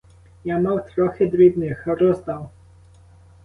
Я 0.43 0.59
мав 0.59 0.85
трохи 0.85 1.27
дрібних— 1.27 1.87
роздав. 1.87 2.49